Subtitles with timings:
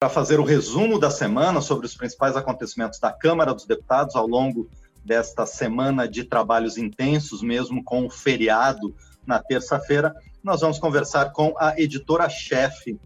[0.00, 4.26] para fazer o resumo da semana sobre os principais acontecimentos da Câmara dos Deputados ao
[4.26, 4.66] longo
[5.04, 10.14] desta semana de trabalhos intensos, mesmo com o feriado na terça-feira.
[10.42, 12.98] Nós vamos conversar com a editora-chefe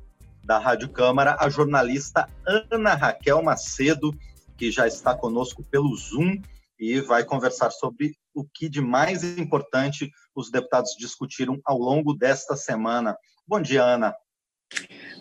[0.45, 4.15] da Rádio Câmara, a jornalista Ana Raquel Macedo,
[4.56, 6.40] que já está conosco pelo Zoom
[6.79, 12.54] e vai conversar sobre o que de mais importante os deputados discutiram ao longo desta
[12.54, 13.17] semana.
[13.49, 14.15] Bom dia, Ana.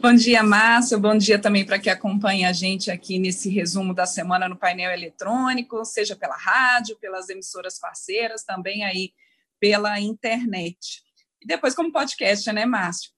[0.02, 1.00] Bom dia, Márcio.
[1.00, 4.92] Bom dia também para quem acompanha a gente aqui nesse resumo da semana no painel
[4.92, 9.14] eletrônico, seja pela rádio, pelas emissoras parceiras, também aí
[9.60, 11.02] pela internet.
[11.42, 13.12] E depois como podcast, né, Márcio?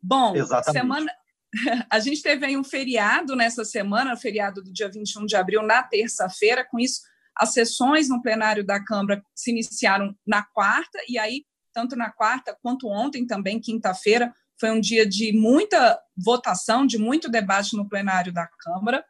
[0.00, 0.80] Bom, Exatamente.
[0.80, 1.12] semana
[1.90, 5.62] a gente teve aí um feriado nessa semana, o feriado do dia 21 de abril,
[5.62, 7.00] na terça-feira, com isso
[7.34, 12.56] as sessões no plenário da Câmara se iniciaram na quarta, e aí, tanto na quarta
[12.60, 18.32] quanto ontem, também, quinta-feira, foi um dia de muita votação, de muito debate no plenário
[18.32, 19.04] da Câmara,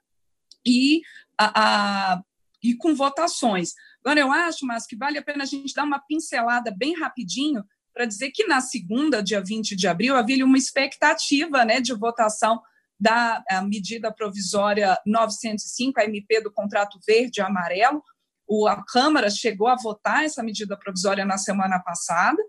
[0.66, 1.00] e,
[1.38, 2.22] a, a,
[2.62, 3.72] e com votações.
[4.04, 7.64] Agora, eu acho, mas que vale a pena a gente dar uma pincelada bem rapidinho
[7.94, 12.60] para dizer que na segunda, dia 20 de abril, havia uma expectativa né, de votação
[13.00, 18.02] da medida provisória 905, a MP do contrato verde e amarelo,
[18.48, 22.42] o, a Câmara chegou a votar essa medida provisória na semana passada,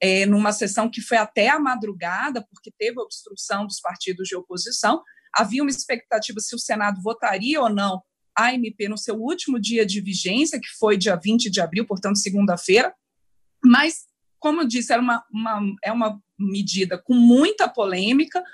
[0.00, 5.02] é, numa sessão que foi até a madrugada, porque teve obstrução dos partidos de oposição.
[5.34, 8.02] Havia uma expectativa se o Senado votaria ou não
[8.36, 12.18] a MP no seu último dia de vigência, que foi dia 20 de abril, portanto,
[12.18, 12.94] segunda-feira.
[13.64, 14.04] Mas,
[14.38, 18.44] como eu disse, era uma, uma, é uma medida com muita polêmica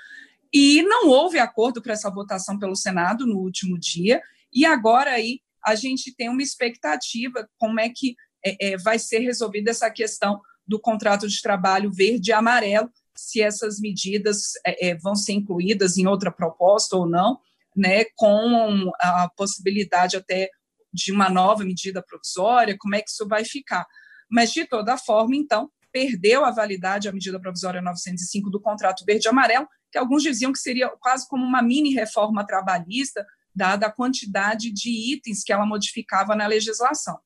[0.53, 4.21] e não houve acordo para essa votação pelo Senado no último dia.
[4.53, 9.19] E agora aí a gente tem uma expectativa como é que é, é, vai ser
[9.19, 14.95] resolvida essa questão do contrato de trabalho verde e amarelo, se essas medidas é, é,
[14.95, 17.39] vão ser incluídas em outra proposta ou não,
[17.75, 20.49] né, com a possibilidade até
[20.91, 23.85] de uma nova medida provisória, como é que isso vai ficar.
[24.29, 29.27] Mas, de toda forma, então, perdeu a validade a medida provisória 905 do contrato verde
[29.27, 33.25] e amarelo, que alguns diziam que seria quase como uma mini reforma trabalhista,
[33.55, 37.19] dada a quantidade de itens que ela modificava na legislação.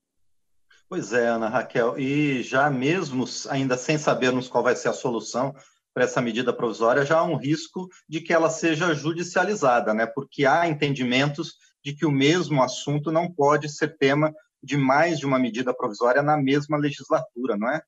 [0.88, 5.54] Pois é, Ana Raquel, e já mesmo ainda sem sabermos qual vai ser a solução
[5.92, 10.06] para essa medida provisória, já há um risco de que ela seja judicializada, né?
[10.06, 14.32] Porque há entendimentos de que o mesmo assunto não pode ser tema
[14.62, 17.82] de mais de uma medida provisória na mesma legislatura, não é?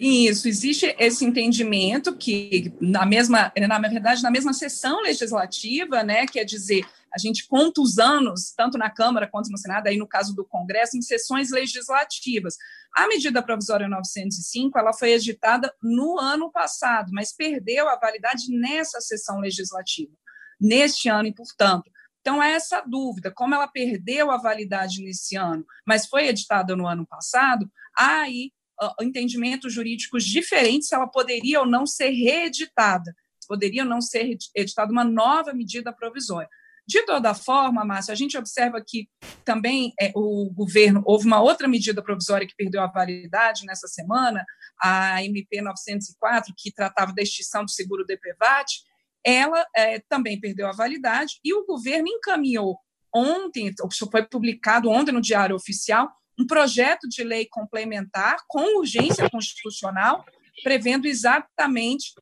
[0.00, 6.42] Isso, existe esse entendimento que na mesma, na verdade, na mesma sessão legislativa, né, quer
[6.44, 10.34] dizer, a gente conta os anos, tanto na Câmara quanto no Senado, aí no caso
[10.34, 12.56] do Congresso, em sessões legislativas.
[12.96, 19.02] A medida provisória 905, ela foi editada no ano passado, mas perdeu a validade nessa
[19.02, 20.12] sessão legislativa,
[20.58, 21.90] neste ano, e portanto,
[22.22, 26.86] então, é essa dúvida, como ela perdeu a validade nesse ano, mas foi editada no
[26.86, 28.52] ano passado, há aí
[28.82, 33.14] uh, entendimentos jurídicos diferentes se ela poderia ou não ser reeditada,
[33.48, 36.48] poderia ou não ser editada uma nova medida provisória.
[36.86, 39.08] De toda forma, Márcio, a gente observa que
[39.44, 44.44] também é, o governo, houve uma outra medida provisória que perdeu a validade nessa semana,
[44.82, 48.82] a MP 904, que tratava da extinção do seguro DPVAT,
[49.24, 52.76] ela é, também perdeu a validade e o governo encaminhou
[53.14, 53.72] ontem,
[54.10, 60.24] foi publicado ontem no Diário Oficial, um projeto de lei complementar com urgência constitucional,
[60.62, 62.12] prevendo exatamente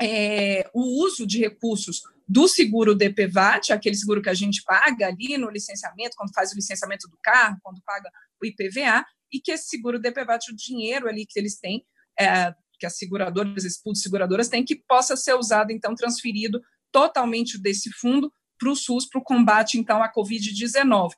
[0.00, 5.38] é, o uso de recursos do seguro DPVAT, aquele seguro que a gente paga ali
[5.38, 8.10] no licenciamento, quando faz o licenciamento do carro, quando paga
[8.42, 11.84] o IPVA, e que esse seguro DPVAT, o dinheiro ali que eles têm,
[12.18, 17.90] é, que as seguradoras, as seguradoras têm, que possa ser usado, então, transferido totalmente desse
[17.92, 21.12] fundo para o SUS, para o combate, então, à Covid-19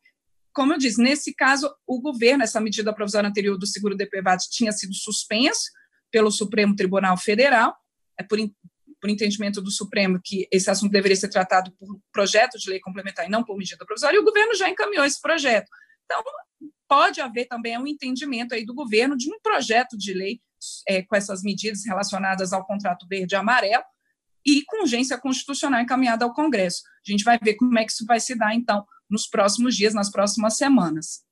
[0.53, 4.72] como eu disse, nesse caso, o governo, essa medida provisória anterior do seguro DPVAT tinha
[4.72, 5.70] sido suspenso
[6.10, 7.76] pelo Supremo Tribunal Federal,
[8.19, 8.38] é por,
[9.00, 13.26] por entendimento do Supremo que esse assunto deveria ser tratado por projeto de lei complementar
[13.26, 15.69] e não por medida provisória, e o governo já encaminhou esse projeto.
[16.05, 16.22] Então,
[16.88, 20.40] pode haver também um entendimento aí do governo de um projeto de lei
[20.88, 23.84] é, com essas medidas relacionadas ao contrato verde e amarelo
[24.44, 26.82] e com urgência constitucional encaminhada ao Congresso.
[27.06, 29.94] A gente vai ver como é que isso vai se dar, então, nos próximos dias,
[29.94, 31.25] nas próximas semanas.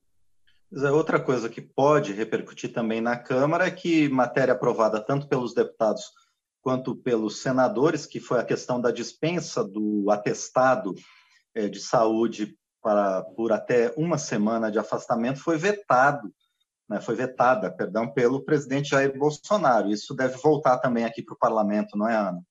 [0.92, 6.04] Outra coisa que pode repercutir também na Câmara é que matéria aprovada tanto pelos deputados
[6.60, 10.94] quanto pelos senadores, que foi a questão da dispensa do atestado
[11.54, 16.32] é, de saúde para, por até uma semana de afastamento, foi vetado,
[16.88, 19.90] né, foi vetada, perdão, pelo presidente Jair Bolsonaro.
[19.90, 22.42] Isso deve voltar também aqui para o parlamento, não é, Ana?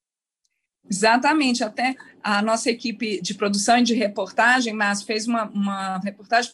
[0.90, 6.52] Exatamente, até a nossa equipe de produção e de reportagem, mas fez uma, uma reportagem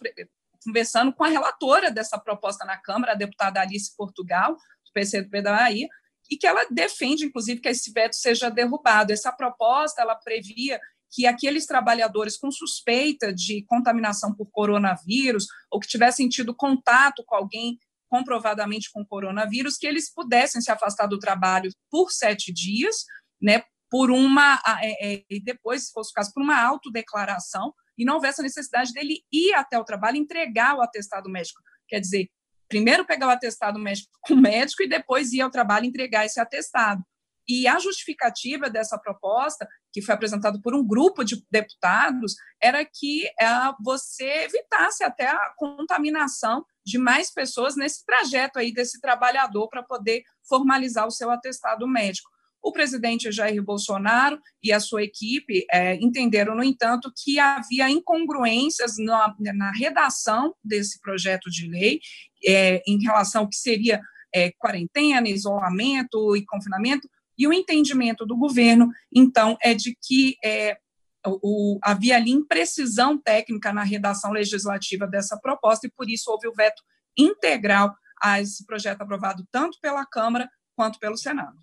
[0.63, 5.55] conversando com a relatora dessa proposta na Câmara, a deputada Alice Portugal, do PCdoB da
[5.55, 5.87] Bahia,
[6.29, 9.11] e que ela defende, inclusive, que esse veto seja derrubado.
[9.11, 10.79] Essa proposta, ela previa
[11.11, 17.35] que aqueles trabalhadores com suspeita de contaminação por coronavírus ou que tivessem tido contato com
[17.35, 23.05] alguém comprovadamente com coronavírus, que eles pudessem se afastar do trabalho por sete dias,
[23.41, 28.05] né, por uma, é, é, e depois, se fosse o caso, por uma autodeclaração, e
[28.05, 31.61] não houvesse a necessidade dele ir até o trabalho entregar o atestado médico.
[31.89, 32.29] Quer dizer,
[32.69, 36.39] primeiro pegar o atestado médico com o médico e depois ir ao trabalho entregar esse
[36.39, 37.03] atestado.
[37.47, 42.33] E a justificativa dessa proposta, que foi apresentada por um grupo de deputados,
[42.63, 43.45] era que é,
[43.83, 50.23] você evitasse até a contaminação de mais pessoas nesse trajeto aí desse trabalhador para poder
[50.47, 52.30] formalizar o seu atestado médico.
[52.61, 58.97] O presidente Jair Bolsonaro e a sua equipe é, entenderam, no entanto, que havia incongruências
[58.97, 61.99] na, na redação desse projeto de lei
[62.45, 63.99] é, em relação ao que seria
[64.33, 70.77] é, quarentena, isolamento e confinamento, e o entendimento do governo, então, é de que é,
[71.25, 76.53] o, havia ali imprecisão técnica na redação legislativa dessa proposta, e por isso houve o
[76.53, 76.83] veto
[77.17, 81.57] integral a esse projeto aprovado tanto pela Câmara quanto pelo Senado.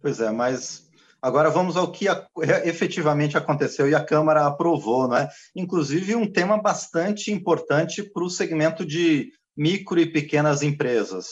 [0.00, 0.88] Pois é, mas
[1.20, 2.06] agora vamos ao que
[2.64, 5.28] efetivamente aconteceu e a Câmara aprovou, não é?
[5.54, 11.26] Inclusive um tema bastante importante para o segmento de micro e pequenas empresas.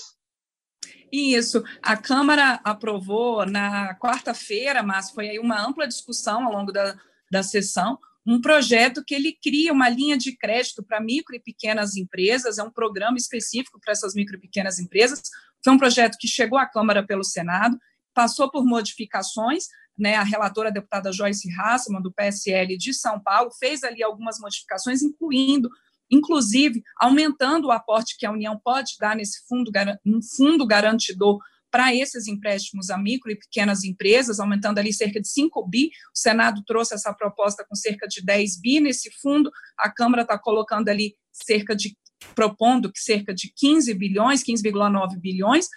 [1.10, 6.94] Isso, a Câmara aprovou na quarta-feira, mas foi aí uma ampla discussão ao longo da,
[7.30, 11.96] da sessão, um projeto que ele cria uma linha de crédito para micro e pequenas
[11.96, 15.22] empresas, é um programa específico para essas micro e pequenas empresas.
[15.64, 17.78] Foi um projeto que chegou à Câmara pelo Senado
[18.18, 19.66] passou por modificações,
[19.96, 24.40] né, a relatora a deputada Joyce Hassman, do PSL de São Paulo, fez ali algumas
[24.40, 25.70] modificações, incluindo,
[26.10, 29.70] inclusive, aumentando o aporte que a União pode dar nesse fundo,
[30.04, 31.38] um fundo garantidor
[31.70, 35.90] para esses empréstimos a micro e pequenas empresas, aumentando ali cerca de 5 bi.
[36.12, 39.48] O Senado trouxe essa proposta com cerca de 10 bi nesse fundo,
[39.78, 41.96] a Câmara está colocando ali cerca de,
[42.34, 45.68] propondo que cerca de 15 bilhões, 15,9 bilhões,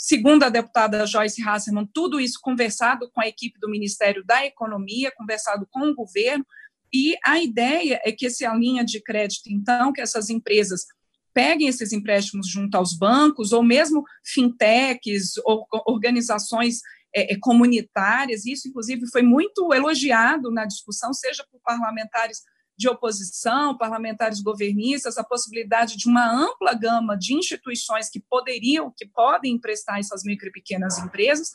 [0.00, 5.10] Segundo a deputada Joyce Hasselman, tudo isso conversado com a equipe do Ministério da Economia,
[5.10, 6.46] conversado com o governo,
[6.94, 10.86] e a ideia é que essa linha de crédito, então, que essas empresas
[11.34, 16.80] peguem esses empréstimos junto aos bancos, ou mesmo fintechs, ou organizações
[17.14, 22.38] é, é comunitárias, isso, inclusive, foi muito elogiado na discussão, seja por parlamentares
[22.78, 29.04] de oposição, parlamentares governistas, a possibilidade de uma ampla gama de instituições que poderiam, que
[29.04, 31.50] podem emprestar essas micro e pequenas empresas,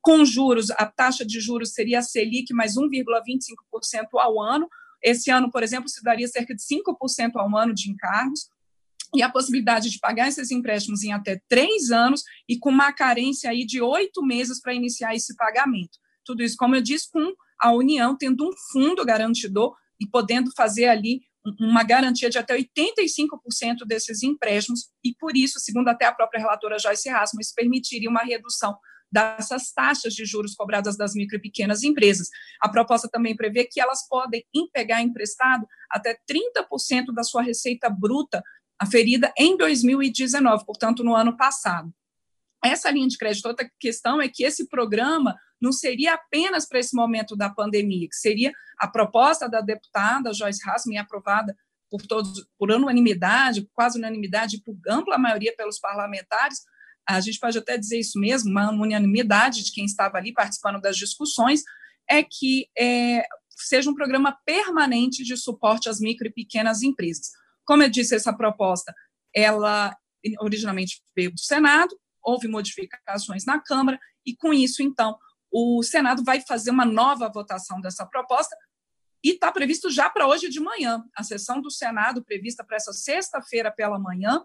[0.00, 4.68] com juros, a taxa de juros seria a Selic mais 1,25% ao ano.
[5.02, 8.48] Esse ano, por exemplo, se daria cerca de 5% ao ano de encargos,
[9.14, 13.50] e a possibilidade de pagar esses empréstimos em até três anos e com uma carência
[13.50, 15.98] aí de oito meses para iniciar esse pagamento.
[16.24, 20.86] Tudo isso, como eu disse, com a União tendo um fundo garantidor e podendo fazer
[20.86, 21.20] ali
[21.60, 26.78] uma garantia de até 85% desses empréstimos, e por isso, segundo até a própria relatora
[26.78, 28.76] Joyce Rasmus, isso permitiria uma redução
[29.10, 32.28] dessas taxas de juros cobradas das micro e pequenas empresas.
[32.60, 38.42] A proposta também prevê que elas podem pegar emprestado até 30% da sua receita bruta
[38.78, 41.92] aferida em 2019, portanto, no ano passado.
[42.62, 46.94] Essa linha de crédito, outra questão é que esse programa não seria apenas para esse
[46.94, 51.56] momento da pandemia, que seria a proposta da deputada Joyce Hasselman, aprovada
[51.90, 56.58] por todos, por unanimidade, quase unanimidade, por ampla maioria pelos parlamentares,
[57.08, 60.96] a gente pode até dizer isso mesmo, uma unanimidade de quem estava ali participando das
[60.96, 61.62] discussões,
[62.08, 67.30] é que é, seja um programa permanente de suporte às micro e pequenas empresas.
[67.64, 68.94] Como eu disse, essa proposta,
[69.34, 69.96] ela
[70.40, 75.16] originalmente veio do Senado, houve modificações na Câmara, e com isso, então,
[75.50, 78.56] o Senado vai fazer uma nova votação dessa proposta
[79.24, 81.02] e está previsto já para hoje de manhã.
[81.16, 84.44] A sessão do Senado, prevista para essa sexta-feira pela manhã,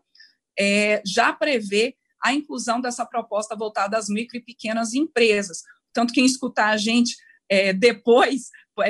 [0.58, 5.62] é, já prevê a inclusão dessa proposta voltada às micro e pequenas empresas.
[5.92, 7.16] Tanto quem escutar a gente
[7.50, 8.50] é, depois,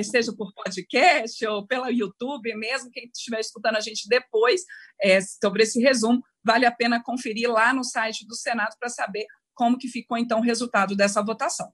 [0.10, 4.62] seja por podcast ou pela YouTube, mesmo quem estiver escutando a gente depois
[5.01, 9.25] é, sobre esse resumo, vale a pena conferir lá no site do Senado para saber
[9.53, 11.72] como que ficou então o resultado dessa votação.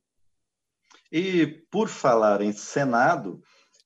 [1.11, 3.41] E por falar em Senado,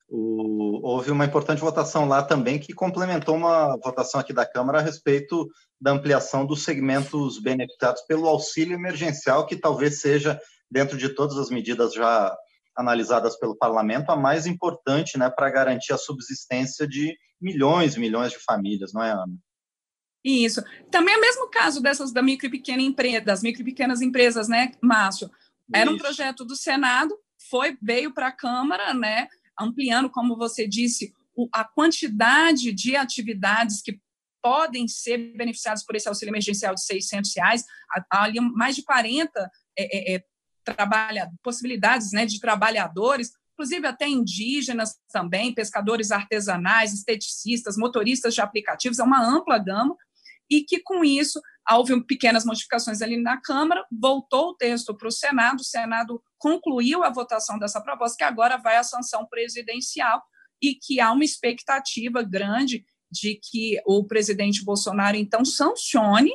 [0.09, 4.81] o, houve uma importante votação lá também que complementou uma votação aqui da Câmara a
[4.81, 5.49] respeito
[5.79, 10.39] da ampliação dos segmentos beneficiados pelo auxílio emergencial, que talvez seja,
[10.69, 12.35] dentro de todas as medidas já
[12.75, 18.31] analisadas pelo parlamento, a mais importante né, para garantir a subsistência de milhões e milhões
[18.31, 19.33] de famílias, não é, Ana?
[20.23, 20.63] Isso.
[20.89, 24.01] Também é o mesmo caso dessas da micro e pequena empresa, das micro e pequenas
[24.01, 25.29] empresas, né, Márcio?
[25.73, 27.15] Era um projeto do Senado,
[27.49, 29.27] foi veio para a Câmara, né,
[29.59, 31.13] ampliando, como você disse,
[31.53, 33.99] a quantidade de atividades que
[34.41, 37.65] podem ser beneficiadas por esse auxílio emergencial de 600 reais,
[38.11, 39.31] há ali mais de 40
[39.77, 40.23] é, é, é,
[40.65, 48.99] trabalha, possibilidades né, de trabalhadores, inclusive até indígenas também, pescadores artesanais, esteticistas, motoristas de aplicativos,
[48.99, 49.95] é uma ampla gama,
[50.49, 51.41] e que com isso
[51.71, 57.03] houve pequenas modificações ali na Câmara, voltou o texto para o Senado, o Senado concluiu
[57.03, 60.21] a votação dessa proposta, que agora vai à sanção presidencial,
[60.61, 66.31] e que há uma expectativa grande de que o presidente Bolsonaro, então, sancione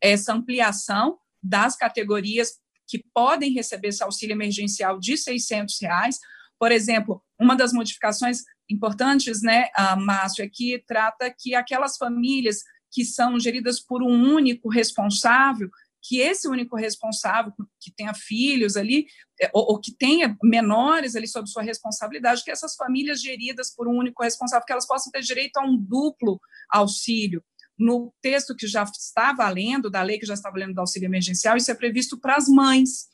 [0.00, 6.18] essa ampliação das categorias que podem receber esse auxílio emergencial de 600 reais.
[6.58, 12.62] Por exemplo, uma das modificações importantes, né, Márcio, é que trata que aquelas famílias
[12.92, 15.70] que são geridas por um único responsável
[16.02, 19.06] que esse único responsável, que tenha filhos ali,
[19.40, 23.86] é, ou, ou, que tenha menores ali sob sua responsabilidade, que essas famílias geridas por
[23.86, 27.42] um único responsável, que elas possam ter direito a um duplo auxílio.
[27.78, 31.56] No texto que já está valendo, da lei que já está valendo do auxílio emergencial,
[31.56, 33.06] isso é previsto para as mães,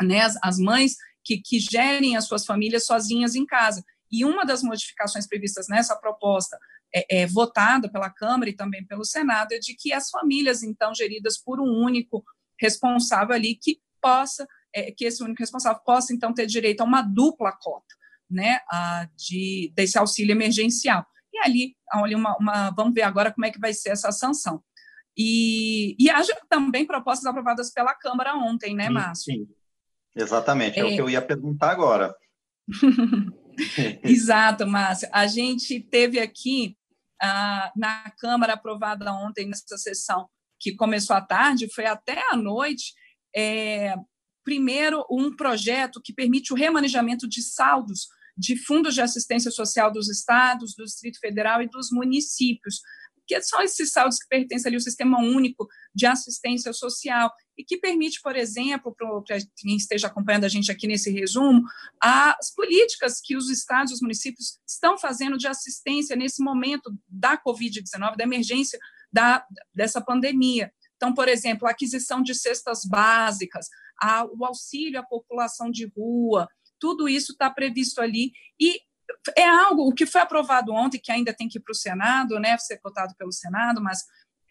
[0.00, 3.84] né, as, as mães que, que gerem as suas famílias sozinhas em casa.
[4.10, 6.58] E uma das modificações previstas nessa proposta
[6.94, 10.94] é, é, votada pela Câmara e também pelo Senado é de que as famílias, então,
[10.94, 12.24] geridas por um único
[12.60, 17.02] responsável ali, que possa, é, que esse único responsável possa, então, ter direito a uma
[17.02, 17.94] dupla cota,
[18.28, 21.06] né, a, de, desse auxílio emergencial.
[21.32, 24.62] E ali, ali uma, uma, vamos ver agora como é que vai ser essa sanção.
[25.16, 29.34] E, e haja também propostas aprovadas pela Câmara ontem, né, Márcio?
[29.34, 29.48] Sim,
[30.16, 32.14] exatamente, é, é o que eu ia perguntar agora.
[34.02, 35.08] Exato, Márcio.
[35.12, 36.76] A gente teve aqui
[37.20, 42.92] ah, na Câmara aprovada ontem, nessa sessão que começou à tarde, foi até à noite,
[43.34, 43.94] é,
[44.44, 50.08] primeiro, um projeto que permite o remanejamento de saldos de fundos de assistência social dos
[50.08, 52.80] estados, do Distrito Federal e dos municípios,
[53.30, 57.76] que são esses saldos que pertencem ali ao Sistema Único de Assistência Social e que
[57.76, 61.62] permite, por exemplo, para quem esteja acompanhando a gente aqui nesse resumo,
[62.02, 67.40] as políticas que os estados e os municípios estão fazendo de assistência nesse momento da
[67.40, 68.78] Covid-19, da emergência
[69.12, 70.72] da, dessa pandemia.
[70.96, 73.68] Então, por exemplo, a aquisição de cestas básicas,
[74.02, 76.48] a, o auxílio à população de rua,
[76.80, 78.80] tudo isso está previsto ali e
[79.36, 82.38] é algo o que foi aprovado ontem que ainda tem que ir para o Senado,
[82.38, 84.00] né, ser votado pelo Senado, mas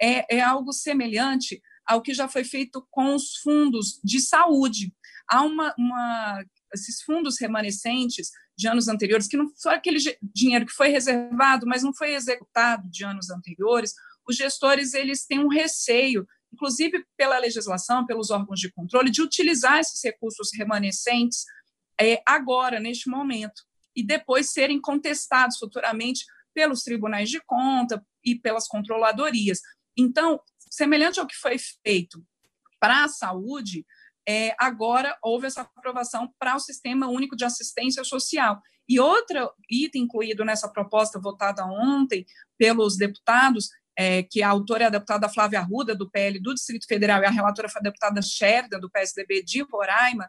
[0.01, 4.93] é, é algo semelhante ao que já foi feito com os fundos de saúde.
[5.27, 10.73] Há uma, uma esses fundos remanescentes de anos anteriores, que não foi aquele dinheiro que
[10.73, 13.93] foi reservado, mas não foi executado de anos anteriores,
[14.27, 19.79] os gestores eles têm um receio, inclusive pela legislação, pelos órgãos de controle, de utilizar
[19.79, 21.45] esses recursos remanescentes
[21.99, 23.63] é, agora, neste momento,
[23.95, 29.59] e depois serem contestados futuramente pelos tribunais de conta e pelas controladorias.
[29.97, 32.23] Então, semelhante ao que foi feito
[32.79, 33.85] para a saúde,
[34.27, 38.61] é, agora houve essa aprovação para o Sistema Único de Assistência Social.
[38.87, 42.25] E outro item incluído nessa proposta votada ontem
[42.57, 46.87] pelos deputados, é, que a autora é a deputada Flávia Arruda, do PL do Distrito
[46.87, 50.27] Federal, e a relatora foi a deputada Sherda, do PSDB de Roraima,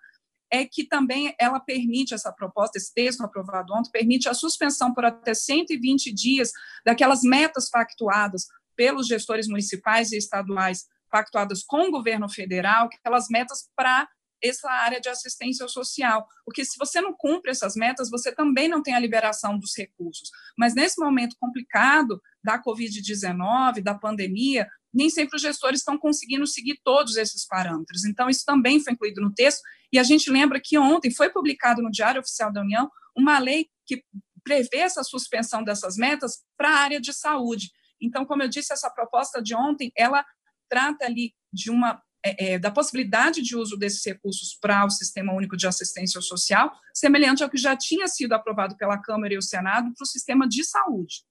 [0.50, 5.04] é que também ela permite essa proposta, esse texto aprovado ontem, permite a suspensão por
[5.04, 6.52] até 120 dias
[6.84, 13.68] daquelas metas pactuadas pelos gestores municipais e estaduais pactuadas com o governo federal, aquelas metas
[13.76, 14.08] para
[14.42, 18.82] essa área de assistência social, porque se você não cumpre essas metas, você também não
[18.82, 20.30] tem a liberação dos recursos.
[20.56, 26.80] Mas nesse momento complicado da Covid-19, da pandemia, nem sempre os gestores estão conseguindo seguir
[26.84, 28.04] todos esses parâmetros.
[28.04, 29.60] Então, isso também foi incluído no texto,
[29.92, 33.68] e a gente lembra que ontem foi publicado no Diário Oficial da União uma lei
[33.86, 34.02] que
[34.42, 37.70] prevê essa suspensão dessas metas para a área de saúde.
[38.00, 40.24] Então, como eu disse, essa proposta de ontem, ela
[40.68, 45.32] trata ali de uma é, é, da possibilidade de uso desses recursos para o Sistema
[45.32, 49.42] Único de Assistência Social, semelhante ao que já tinha sido aprovado pela Câmara e o
[49.42, 51.24] Senado para o sistema de saúde.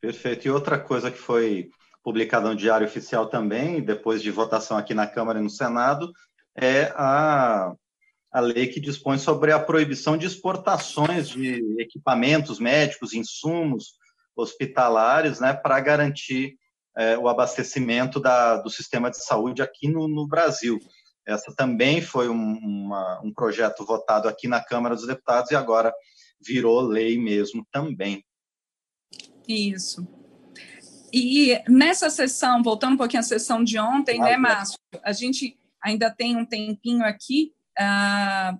[0.00, 0.46] Perfeito.
[0.46, 1.70] E outra coisa que foi
[2.02, 6.12] publicada no Diário Oficial também, depois de votação aqui na Câmara e no Senado,
[6.56, 7.72] é a,
[8.30, 13.94] a lei que dispõe sobre a proibição de exportações de equipamentos médicos, insumos,
[14.36, 16.56] hospitalares, né, para garantir
[16.96, 20.78] é, o abastecimento da, do sistema de saúde aqui no, no, Brasil.
[21.26, 25.94] Essa também foi um, uma, um projeto votado aqui na Câmara dos Deputados e agora
[26.40, 28.24] virou lei mesmo também.
[29.46, 30.06] Isso.
[31.12, 34.78] E nessa sessão, voltando um pouquinho à sessão de ontem, né, Márcio?
[35.04, 38.56] A gente ainda tem um tempinho aqui, ah,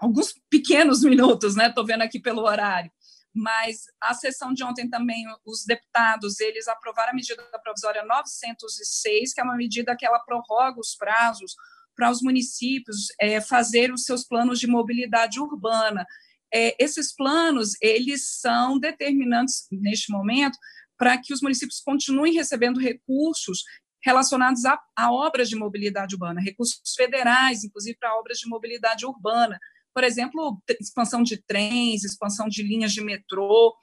[0.00, 1.68] alguns pequenos minutos, né?
[1.68, 2.90] Estou vendo aqui pelo horário.
[3.34, 9.40] Mas a sessão de ontem também, os deputados, eles aprovaram a medida provisória 906, que
[9.40, 11.54] é uma medida que ela prorroga os prazos
[11.94, 16.06] para os municípios é, fazer os seus planos de mobilidade urbana.
[16.54, 20.56] É, esses planos, eles são determinantes, neste momento,
[20.98, 23.62] para que os municípios continuem recebendo recursos
[24.02, 29.58] relacionados a, a, obras de mobilidade urbana, recursos federais, inclusive para obras de mobilidade urbana.
[29.92, 33.74] Por exemplo, expansão de trens, expansão de linhas de metrô.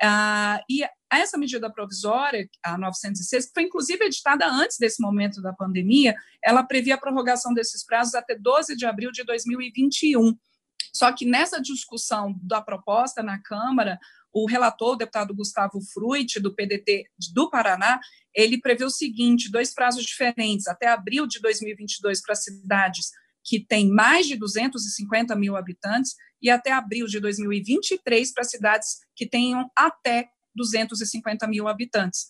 [0.00, 5.52] Ah, e essa medida provisória, a 906, que foi inclusive editada antes desse momento da
[5.52, 10.36] pandemia, ela previa a prorrogação desses prazos até 12 de abril de 2021.
[10.92, 13.98] Só que nessa discussão da proposta na Câmara,
[14.34, 18.00] o relator, o deputado Gustavo Fruit, do PDT do Paraná,
[18.34, 23.10] ele prevê o seguinte: dois prazos diferentes, até abril de 2022 para cidades
[23.44, 29.26] que têm mais de 250 mil habitantes e até abril de 2023 para cidades que
[29.26, 32.26] tenham até 250 mil habitantes.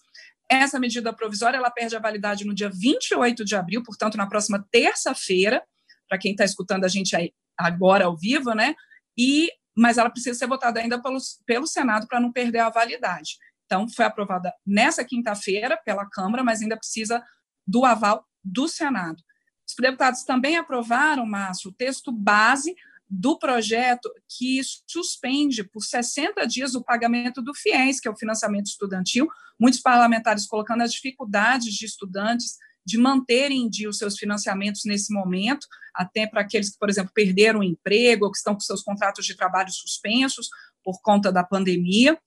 [0.50, 4.66] Essa medida provisória ela perde a validade no dia 28 de abril, portanto, na próxima
[4.70, 5.62] terça-feira,
[6.08, 8.74] para quem está escutando a gente aí agora ao vivo, né?
[9.16, 13.36] E mas ela precisa ser votada ainda pelo, pelo Senado para não perder a validade.
[13.66, 17.22] Então, foi aprovada nessa quinta-feira pela Câmara, mas ainda precisa
[17.66, 19.22] do aval do Senado.
[19.66, 22.74] Os deputados também aprovaram, Márcio, o texto base
[23.08, 28.66] do projeto que suspende por 60 dias o pagamento do FIES, que é o financiamento
[28.66, 29.28] estudantil,
[29.58, 35.12] muitos parlamentares colocando as dificuldades de estudantes de manterem em dia os seus financiamentos nesse
[35.12, 38.82] momento, até para aqueles que, por exemplo, perderam o emprego ou que estão com seus
[38.82, 40.48] contratos de trabalho suspensos
[40.82, 42.18] por conta da pandemia.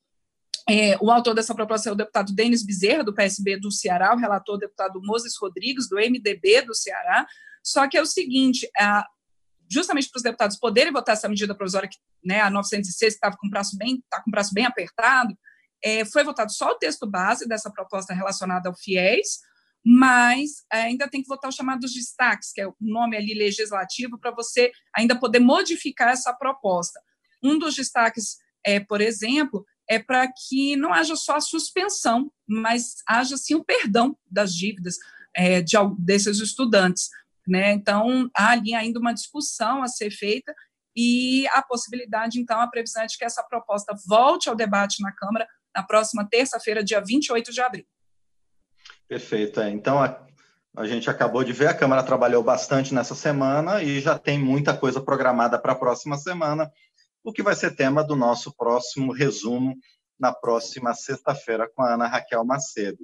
[0.70, 4.18] É, o autor dessa proposta é o deputado Denis Bezerra, do PSB do Ceará, o
[4.18, 7.26] relator o deputado Moses Rodrigues, do MDB do Ceará.
[7.64, 9.06] Só que é o seguinte, a,
[9.70, 13.38] justamente para os deputados poderem votar essa medida provisória, que, né, a 906, que estava
[13.38, 15.38] com prazo bem, está com bem apertado,
[15.84, 19.40] é, foi votado só o texto base dessa proposta relacionada ao FIES,
[19.90, 24.20] mas é, ainda tem que votar os chamados destaques, que é o nome ali legislativo,
[24.20, 27.00] para você ainda poder modificar essa proposta.
[27.42, 32.96] Um dos destaques, é, por exemplo, é para que não haja só a suspensão, mas
[33.08, 34.98] haja sim o perdão das dívidas
[35.34, 37.08] é, de, desses estudantes.
[37.48, 37.72] Né?
[37.72, 40.54] Então, há ali ainda uma discussão a ser feita
[40.94, 45.14] e a possibilidade, então, a previsão é de que essa proposta volte ao debate na
[45.14, 47.86] Câmara na próxima terça-feira, dia 28 de abril.
[49.08, 49.60] Perfeito.
[49.62, 49.70] É.
[49.70, 50.20] Então, a,
[50.76, 54.76] a gente acabou de ver, a Câmara trabalhou bastante nessa semana e já tem muita
[54.78, 56.72] coisa programada para a próxima semana,
[57.24, 59.76] o que vai ser tema do nosso próximo resumo
[60.20, 63.00] na próxima sexta-feira com a Ana Raquel Macedo.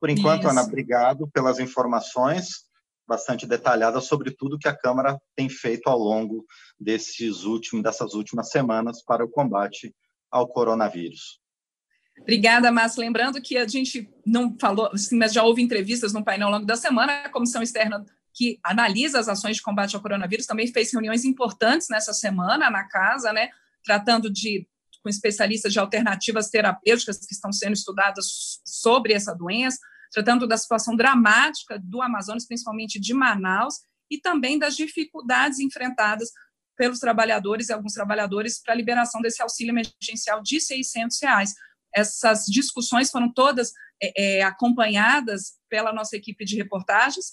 [0.00, 0.50] Por enquanto, Isso.
[0.50, 2.66] Ana, obrigado pelas informações
[3.06, 6.44] bastante detalhadas sobre tudo que a Câmara tem feito ao longo
[6.78, 9.94] desses últimos, dessas últimas semanas para o combate
[10.30, 11.40] ao coronavírus.
[12.20, 13.00] Obrigada, Márcio.
[13.00, 16.66] Lembrando que a gente não falou, assim, mas já houve entrevistas no painel ao longo
[16.66, 20.92] da semana, a comissão externa que analisa as ações de combate ao coronavírus também fez
[20.92, 23.48] reuniões importantes nessa semana na casa, né,
[23.82, 24.68] tratando de
[25.02, 29.78] com especialistas de alternativas terapêuticas que estão sendo estudadas sobre essa doença,
[30.12, 33.76] tratando da situação dramática do Amazonas, principalmente de Manaus,
[34.10, 36.30] e também das dificuldades enfrentadas
[36.76, 41.54] pelos trabalhadores e alguns trabalhadores para a liberação desse auxílio emergencial de 600 reais.
[41.96, 47.30] Essas discussões foram todas é, é, acompanhadas pela nossa equipe de reportagens.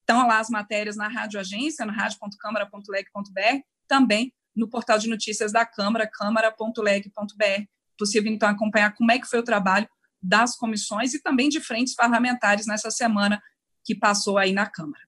[0.00, 5.66] Estão lá as matérias na Rádio Agência, na rádio.câmara.leg.br, também no portal de notícias da
[5.66, 7.64] Câmara, câmara.leg.br.
[7.98, 9.88] Possível, então, acompanhar como é que foi o trabalho
[10.22, 13.40] das comissões e também de frentes parlamentares nessa semana
[13.84, 15.02] que passou aí na Câmara.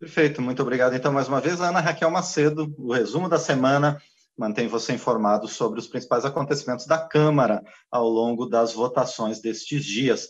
[0.00, 0.94] Perfeito, muito obrigado.
[0.94, 4.02] Então, mais uma vez, Ana Raquel Macedo, o resumo da semana
[4.36, 10.28] mantém você informado sobre os principais acontecimentos da Câmara ao longo das votações destes dias.